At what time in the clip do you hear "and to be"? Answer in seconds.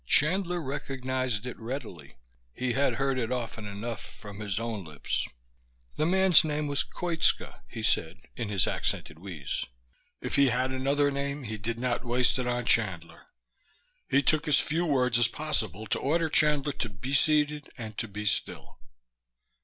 17.77-18.25